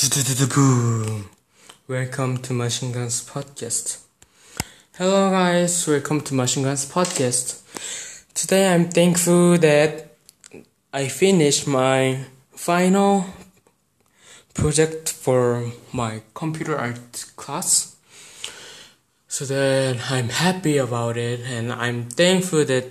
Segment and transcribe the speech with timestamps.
[0.00, 1.28] Boom!
[1.86, 3.98] Welcome to Machine Guns Podcast.
[4.96, 5.86] Hello, guys.
[5.86, 7.60] Welcome to Machine Guns Podcast.
[8.32, 10.16] Today, I'm thankful that
[10.90, 13.26] I finished my final
[14.54, 17.94] project for my computer art class.
[19.28, 22.86] So that I'm happy about it, and I'm thankful that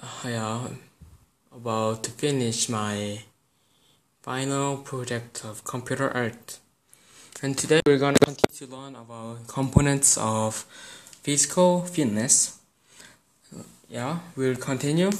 [0.00, 0.78] uh, I am
[1.52, 3.22] about to finish my
[4.22, 6.60] final project of computer art.
[7.42, 10.64] And today we're going to continue to learn about components of
[11.24, 12.60] physical fitness.
[13.88, 15.10] Yeah, we'll continue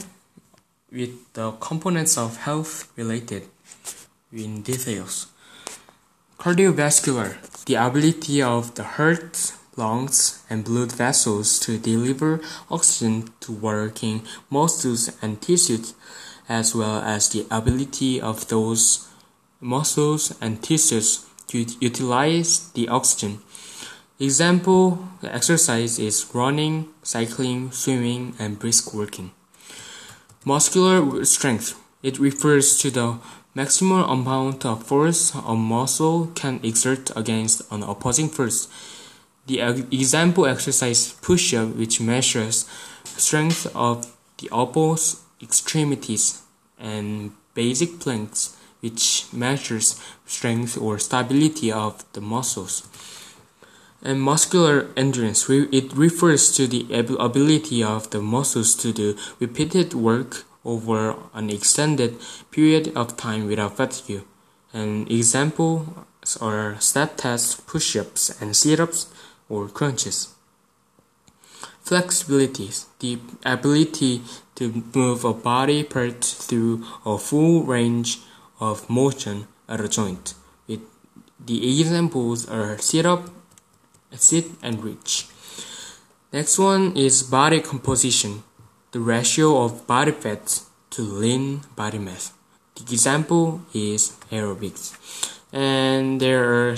[0.92, 3.42] with the components of health related
[4.32, 5.26] in details.
[6.38, 12.40] Cardiovascular, the ability of the heart, lungs, and blood vessels to deliver
[12.70, 15.94] oxygen to working muscles and tissues
[16.52, 19.08] as well as the ability of those
[19.58, 23.40] muscles and tissues to utilize the oxygen.
[24.20, 29.30] Example the exercise is running, cycling, swimming, and brisk walking.
[30.44, 31.74] Muscular strength.
[32.02, 33.18] It refers to the
[33.54, 38.68] maximum amount of force a muscle can exert against an opposing force.
[39.46, 42.68] The example exercise push-up which measures
[43.04, 46.42] strength of the opposite extremities
[46.78, 52.88] and basic planks which measures strength or stability of the muscles.
[54.02, 60.44] And muscular endurance, it refers to the ability of the muscles to do repeated work
[60.64, 62.18] over an extended
[62.50, 64.22] period of time without fatigue.
[64.72, 66.06] An example
[66.40, 69.12] are step tests, push-ups, and sit-ups
[69.48, 70.34] or crunches.
[71.82, 74.22] Flexibility, the ability
[74.54, 78.20] to move a body part through a full range
[78.60, 80.34] of motion at a joint.
[80.68, 80.80] It,
[81.44, 83.28] the examples are sit up,
[84.14, 85.26] sit, and reach.
[86.32, 88.42] Next one is body composition,
[88.92, 92.32] the ratio of body fat to lean body mass.
[92.76, 94.96] The example is aerobics.
[95.52, 96.76] And there are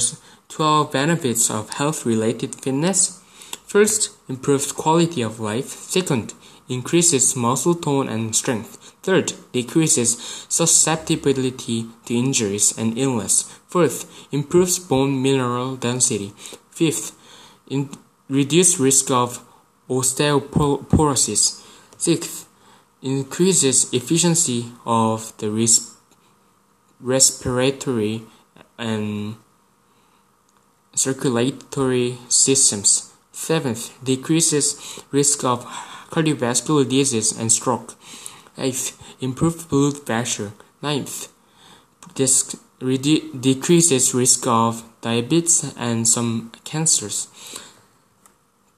[0.49, 3.21] 12 benefits of health related fitness.
[3.67, 5.69] First, improves quality of life.
[5.69, 6.35] Second,
[6.69, 8.95] increases muscle tone and strength.
[9.03, 13.43] Third, decreases susceptibility to injuries and illness.
[13.69, 16.33] Fourth, improves bone mineral density.
[16.71, 17.13] Fifth,
[17.69, 17.91] in,
[18.29, 19.45] reduce risk of
[19.89, 21.63] osteoporosis.
[21.99, 22.49] Sixth,
[23.03, 25.95] increases efficiency of the res-
[27.01, 28.23] respiratory
[28.79, 29.37] and
[30.95, 33.14] circulatory systems.
[33.35, 35.67] Seventh, decreases risk of
[36.11, 37.97] cardiovascular disease and stroke.
[38.57, 40.53] Eighth, improved blood pressure.
[40.81, 41.29] Ninth,
[42.15, 47.29] this decreases risk of diabetes and some cancers.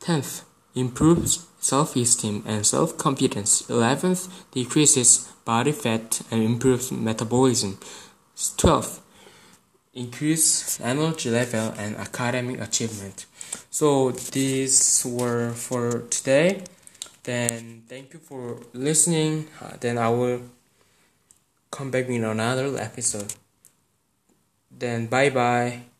[0.01, 3.69] Tenth, improves self-esteem and self-confidence.
[3.69, 7.79] Eleventh, decreases body fat and improves metabolism.
[8.57, 9.03] Twelfth,
[9.93, 13.27] increase energy level and academic achievement.
[13.77, 16.65] So these were for today.
[17.25, 19.49] Then thank you for listening.
[19.61, 20.41] Uh, then I will
[21.71, 23.35] come back in another episode.
[24.71, 25.93] Then bye bye.